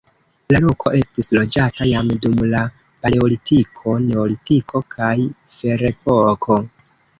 [0.53, 2.63] La loko estis loĝata jam dum la
[3.05, 5.13] paleolitiko, neolitiko kaj
[5.61, 6.61] ferepoko.